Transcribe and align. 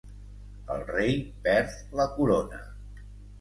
El 0.75 0.79
rei 0.87 1.13
perd 1.49 1.77
la 2.01 2.09
corona. 2.17 2.63